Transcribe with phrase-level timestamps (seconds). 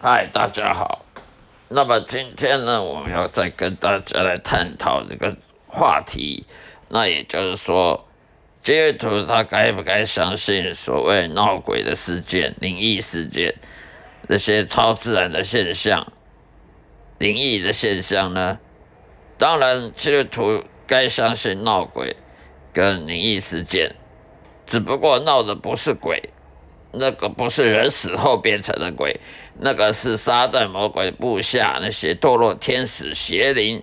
[0.00, 1.04] 嗨，大家好。
[1.70, 6.46] 那么今天呢，我们要再跟大家来探讨这个话题。
[6.88, 8.06] 那也就是说，
[8.60, 13.56] 基督徒他该不该相信所谓闹鬼的事件、灵异事件、
[14.28, 16.12] 那些超自然的现象、
[17.18, 18.60] 灵异的现象呢？
[19.36, 22.14] 当然，基督徒该相信闹鬼
[22.72, 23.96] 跟灵异事件，
[24.64, 26.30] 只不过闹的不是鬼。
[26.92, 29.20] 那个不是人死后变成的鬼，
[29.60, 33.82] 那个是撒旦魔鬼部下那些堕落天使邪灵、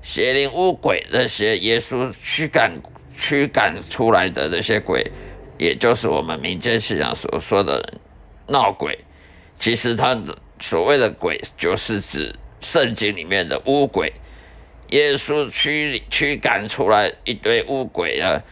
[0.00, 2.80] 邪灵巫鬼那些耶稣驱赶
[3.16, 5.04] 驱赶出来的那些鬼，
[5.58, 7.98] 也就是我们民间信仰所说的
[8.46, 8.98] 闹鬼。
[9.56, 14.12] 其实他的所谓的鬼，就是指圣经里面的巫鬼，
[14.90, 18.42] 耶稣驱驱赶出来一堆巫鬼啊。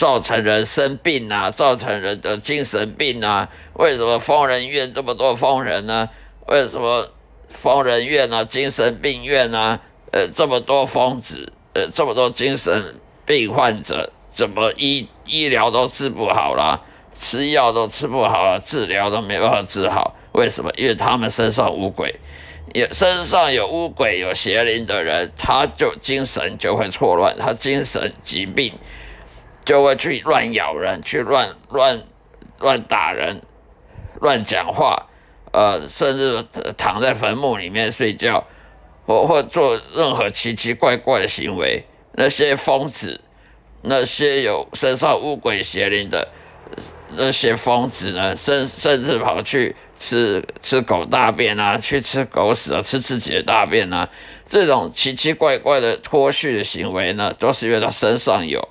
[0.00, 3.46] 造成人生病啊，造成人的精神病啊。
[3.74, 6.08] 为什么疯人院这么多疯人呢？
[6.46, 7.06] 为什么
[7.50, 9.78] 疯人院啊、精神病院啊，
[10.10, 16.82] 呃，这么多疯子，呃，这么多精神病患者，怎么医医疗都治不好了，
[17.14, 20.16] 吃药都吃不好了，治疗都没办法治好？
[20.32, 20.72] 为什么？
[20.78, 22.18] 因为他们身上无鬼，
[22.72, 28.72] 有身上有乌鬼、有邪灵的人，他就精神就会错乱，他精神疾病。
[29.70, 32.02] 就会去乱咬人，去乱乱
[32.58, 33.40] 乱打人，
[34.20, 35.06] 乱讲话，
[35.52, 36.44] 呃，甚至
[36.76, 38.44] 躺在坟墓里面睡觉，
[39.06, 41.84] 或或做任何奇奇怪怪的行为。
[42.14, 43.20] 那些疯子，
[43.82, 46.26] 那些有身上乌鬼邪灵的
[47.10, 54.08] 那些疯子呢，甚甚至跑去吃吃狗大便啊，去吃狗屎啊，吃自己的大便啊，
[54.44, 58.68] 这种奇奇怪怪的脱序的行为呢，都是因为他身上有。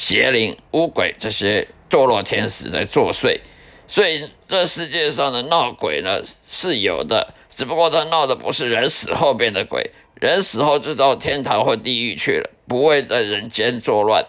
[0.00, 3.38] 邪灵、巫鬼这些堕落天使在作祟，
[3.86, 14.24] 所以这世界上的闹鬼呢是有的，只不过他闹的不是人死后变的鬼，人死后就到天堂或地狱去了，不会在人间作乱，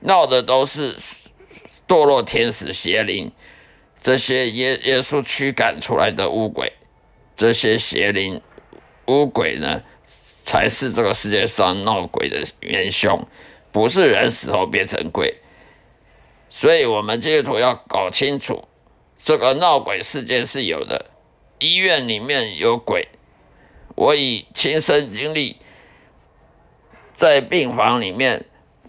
[0.00, 0.96] 闹的都是
[1.86, 3.30] 堕落天使、邪灵
[4.00, 6.72] 这些耶耶稣驱赶出来的巫鬼，
[7.36, 8.40] 这些邪灵、
[9.06, 9.82] 巫鬼呢
[10.46, 13.22] 才是这个世界上闹鬼的元凶。
[13.78, 15.36] 不是人死后变成鬼，
[16.50, 18.66] 所以我们基督徒要搞清楚，
[19.16, 21.12] 这个闹鬼事件是有的。
[21.60, 23.06] 医院里面有鬼，
[23.94, 25.58] 我以亲身经历，
[27.14, 28.46] 在病房里面，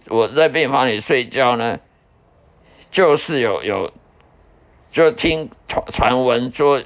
[0.08, 1.78] 我在病房里睡觉呢，
[2.90, 3.92] 就是有有，
[4.90, 6.82] 就听传传闻说，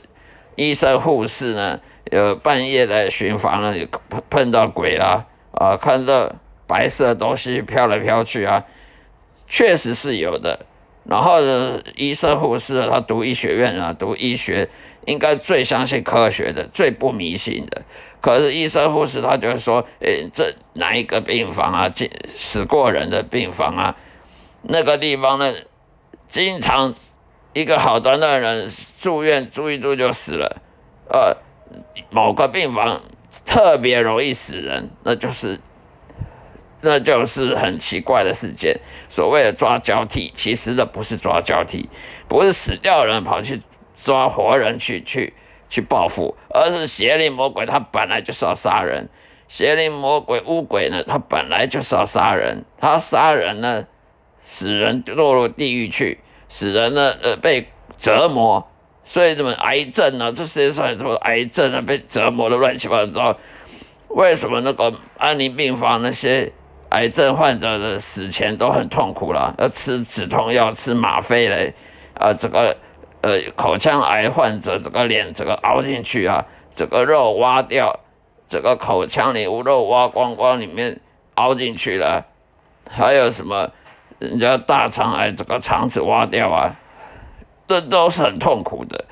[0.57, 1.81] 医生护士呢，
[2.13, 3.75] 有半夜来巡房了，
[4.11, 6.31] 碰碰到鬼了啊，看到。
[6.67, 8.65] 白色的东西飘来飘去啊，
[9.47, 10.67] 确实是有的。
[11.05, 14.71] 然后呢，医生护士他读医学院啊，读医学
[15.05, 17.83] 应该最相信科学的，最不迷信的。
[18.23, 23.97] 可是医生护士他就是说，诶，这哪一个病房啊，进死过人的病房啊，
[24.63, 25.53] 那个地方呢，
[26.27, 26.95] 经常
[27.53, 30.63] 一个好端端的人住院住一住就死了。
[31.11, 31.37] 呃，
[32.09, 33.03] 某个病房
[33.45, 35.61] 特别容易死人，那就是。
[36.85, 38.79] 那就是很奇怪的事件。
[39.09, 41.89] 所谓的抓交替，其实的不是抓交替，
[42.29, 43.63] 不是死掉人跑去
[43.97, 45.33] 抓活人去去
[45.69, 49.09] 去报复，而是邪灵魔鬼他本来就是要杀人。
[49.49, 52.65] 邪灵魔鬼巫鬼呢，他本来就是要杀人。
[52.79, 53.87] 他杀人呢，
[54.45, 58.69] 使人落入地狱去，使人呢呃被折磨。
[59.05, 60.33] 所以什么癌症呢？
[60.33, 61.81] 这世界上有什么癌症啊？
[61.81, 63.39] 被折磨的乱七八糟。
[64.09, 66.53] 为什么那个安宁病房那些？
[66.91, 71.75] 癌症患者的死前都很痛苦了，要吃止痛药、吃吗啡嘞，
[72.15, 72.77] 啊，这个
[73.23, 78.01] 呃口腔癌患者这个脸这个凹进去啊，这个肉挖掉，
[78.47, 81.01] 这个口腔里无肉挖光光，里面
[81.35, 82.25] 凹进去了，
[82.89, 83.69] 还有什么
[84.21, 86.77] 人家大肠癌这个肠子挖掉啊，
[87.67, 89.05] 这都是很痛苦的，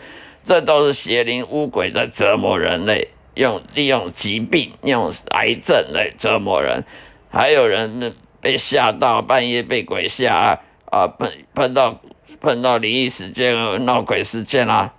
[0.45, 6.85] 这都是邪灵巫鬼在折磨人类，用利用疾病、用癌症来折磨人。
[7.33, 10.61] 还有人被吓到，半夜被鬼吓啊！
[10.91, 11.99] 啊，碰碰到
[12.43, 14.93] 碰到灵异事件、闹鬼事件啦，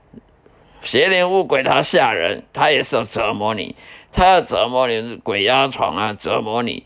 [0.81, 3.75] 邪灵物鬼他吓人，他也是要折磨你，
[4.11, 6.83] 他要折磨你鬼压床啊，折磨你，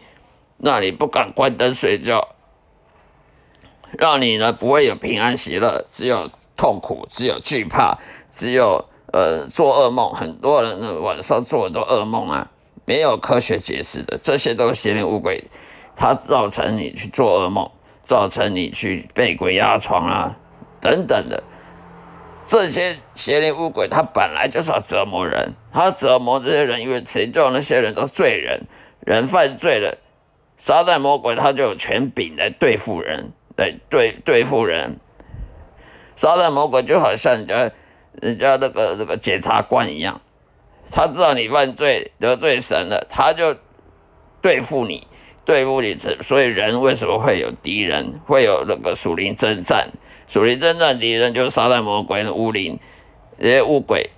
[0.57, 2.27] 让你不敢关灯睡觉，
[3.97, 7.97] 让你呢不会有平安喜乐，只有痛苦，只有惧怕，
[8.29, 8.83] 只有
[9.13, 10.11] 呃做噩梦。
[10.13, 12.51] 很多人呢晚上做很多噩梦啊。
[12.87, 15.43] 没有科学解释的，这些都是邪灵乌鬼，
[15.93, 17.69] 它造成你去做噩梦，
[18.05, 20.37] 造成你去被鬼压床啊，
[20.79, 21.43] 等等的，
[22.45, 28.65] 这些邪灵污鬼，他本来就是要折磨人，他折磨这些人，因为谁叫那些人都罪人，
[29.01, 29.97] 人犯罪了，
[30.57, 34.97] 撒旦魔鬼他就有权柄来对付人，来对对付人。
[36.15, 37.69] 撒旦魔鬼就好像人家
[38.21, 40.21] 人家那个那个检察官一样，
[40.91, 43.55] 他知道你犯罪得罪神了，他就
[44.41, 45.05] 对付你，
[45.45, 45.95] 对付你。
[46.21, 49.89] 所以人为什么会有敌人，会有那个属灵征战？
[50.27, 52.79] 属灵征战敌人就是撒旦魔鬼的巫灵，
[53.39, 54.09] 这些巫鬼、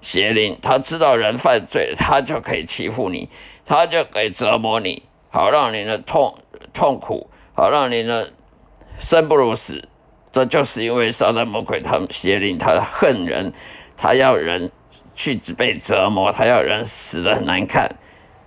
[0.00, 3.30] 邪灵，他知道人犯罪，他就可以欺负你，
[3.64, 6.36] 他就可以折磨你，好让你的痛
[6.72, 8.30] 痛苦，好让你的
[8.98, 9.88] 生不如死。
[10.30, 13.52] 这就是因为撒旦魔鬼他们邪灵，他恨人，
[13.96, 14.70] 他要人
[15.14, 17.90] 去被折磨，他要人死的很难看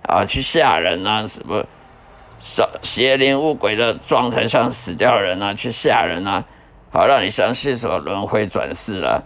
[0.03, 1.65] 啊，去吓人啊，什么
[2.81, 6.45] 邪灵巫鬼的装成像死掉人啊，去吓人啊。
[6.89, 9.25] 好，让你相信什么轮回转世了，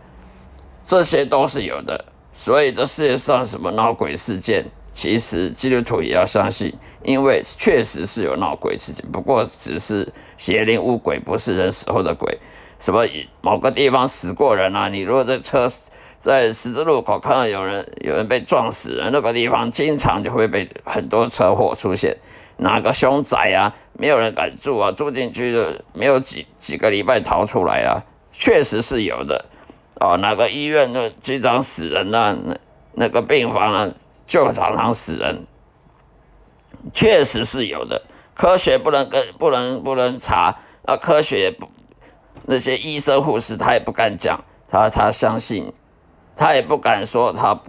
[0.82, 2.06] 这些都是有的。
[2.34, 6.74] 所以这世界上什么闹鬼事件，其实基督徒也要相信，
[7.04, 12.40] 因为确实是有闹鬼事件，不过只是邪灵污鬼，不是人死后的鬼。
[12.80, 13.06] 什么
[13.42, 14.88] 某个地方死过人啊？
[14.88, 15.70] 你如果在车
[16.22, 22.16] 在十字路口看到有人有人被撞死了，那个地方经常就会被很多车祸出现。
[22.58, 23.74] 哪个凶宅啊？
[23.94, 24.92] 没有人敢住啊！
[24.92, 28.06] 住进去就没有几几个礼拜逃出来啊！
[28.32, 29.46] 确实是有的
[30.00, 30.16] 哦。
[30.18, 32.38] 哪个医院的经常死人呢？
[32.46, 32.56] 那
[32.94, 33.92] 那个病房呢
[34.28, 35.48] 就常常死人，
[36.94, 38.04] 确实是有的。
[38.36, 40.96] 科学不能跟不能不能查啊！
[40.96, 41.68] 科学不
[42.46, 45.74] 那些医生护士他也不敢讲，他他相信，
[46.42, 47.62] 他也不敢说他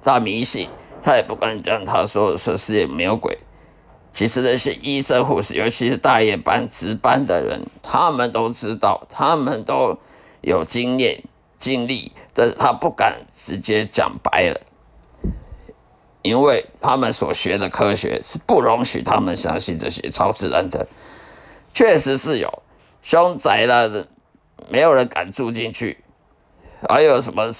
[0.00, 0.70] 他迷信，
[1.02, 3.36] 他也不敢讲他说说世界没有鬼。
[4.10, 9.98] 其实那些医生护士，尤其是大夜班值班的人，他们都知道，他们都
[10.40, 11.22] 有经验、
[11.58, 14.58] 经历，但是他不敢直接讲白了，
[16.22, 20.88] 因为他们所学的科学是不容许他们相信这些超自然的。
[21.74, 22.62] 确实是有
[23.02, 24.06] 凶宅了，
[24.70, 26.02] 没有人敢住进去。
[26.88, 27.50] 还有什么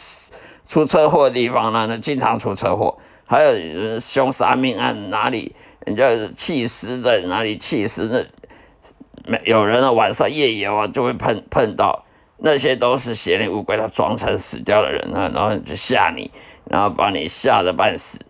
[0.64, 1.86] 出车祸的地方呢？
[1.88, 5.54] 那经常出车祸，还有凶杀命案哪里？
[5.86, 6.04] 人家
[6.36, 7.56] 弃尸在哪里？
[7.56, 8.24] 弃尸那
[9.24, 12.04] 没有人呢，晚上夜游啊，就会碰碰到
[12.38, 16.30] 那些都是邪灵乌龟，他装成死掉的人啊，然后就吓你，
[16.64, 18.20] 然后把你吓得半死，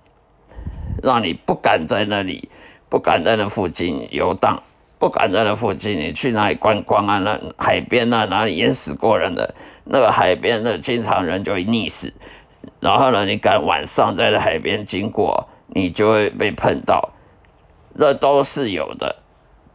[1.02, 2.50] 让你不敢在那里，
[2.88, 4.62] 不敢在那附近游荡，
[5.00, 7.16] 不敢在那附近，你去哪里观光啊？
[7.20, 9.54] 那海边啊，哪里淹死过人的？
[9.84, 12.12] 那个海边那经常人就会溺死，
[12.80, 17.14] 然后呢，你敢晚上在那海边经过，你就会被碰到。
[17.94, 19.16] 那都是有的，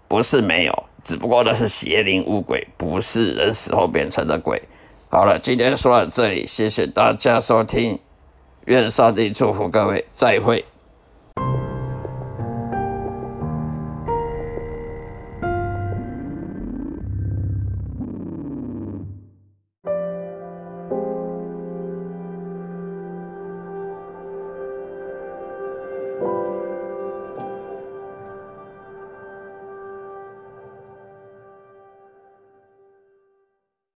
[0.07, 4.61] 不是没有，只不过那是邪灵污鬼，不是人死后变成的鬼。
[5.09, 7.99] 好了，今天说到这里，谢谢大家收听，
[8.65, 10.65] 愿上帝祝福各位，再会。